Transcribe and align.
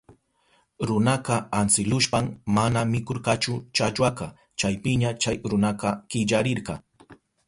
Runaka 0.91 1.35
antsilushpan 1.57 2.29
mana 2.57 2.83
mikurkachu 2.93 3.53
challwaka. 3.81 4.29
Chaypiña 4.63 5.11
chay 5.27 5.37
runaka 5.53 5.89
killarirka. 6.09 6.73